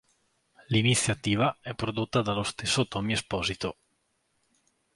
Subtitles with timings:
[0.69, 3.77] L'iniziativa è prodotta dallo stesso Tommy Esposito.